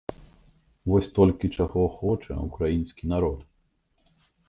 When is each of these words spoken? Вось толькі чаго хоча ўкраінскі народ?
Вось 0.91 1.09
толькі 1.19 1.53
чаго 1.59 1.85
хоча 2.01 2.41
ўкраінскі 2.49 3.03
народ? 3.15 3.49